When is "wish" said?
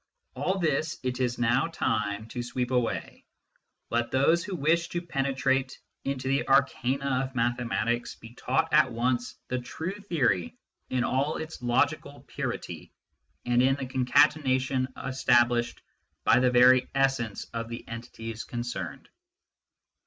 4.55-4.89